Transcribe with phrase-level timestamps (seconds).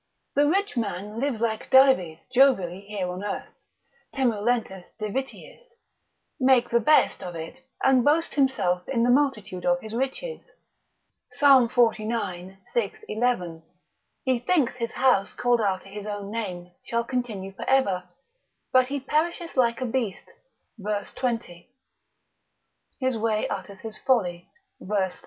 [0.33, 3.53] The rich man lives like Dives jovially here on earth,
[4.15, 5.61] temulentus divitiis,
[6.39, 10.41] make the best of it; and boasts himself in the multitude of his riches,
[11.33, 12.57] Psalm xlix.
[12.73, 13.03] 6.
[13.09, 13.61] 11.
[14.23, 18.09] he thinks his house called after his own name, shall continue for ever;
[18.73, 20.31] but he perisheth like a beast,
[20.79, 21.69] verse 20.
[22.99, 24.49] his way utters his folly,
[24.79, 25.19] verse 13.